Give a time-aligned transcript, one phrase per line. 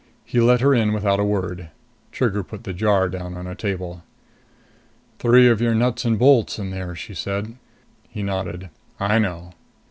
[0.25, 1.69] He let her in without a word.
[2.11, 4.01] Trigger put the jar down on a table.
[5.19, 7.55] "Three of your nuts and bolts in there," she said.
[8.09, 8.71] He nodded.
[8.99, 9.51] "I know."